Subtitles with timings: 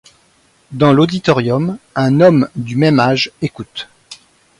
[0.71, 3.87] Dans l'auditorium, un homme du même âge écoute.